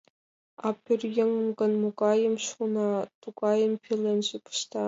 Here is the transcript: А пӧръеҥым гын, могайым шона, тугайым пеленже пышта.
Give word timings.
А 0.65 0.67
пӧръеҥым 0.83 1.47
гын, 1.59 1.71
могайым 1.81 2.35
шона, 2.47 2.89
тугайым 3.21 3.73
пеленже 3.83 4.37
пышта. 4.45 4.79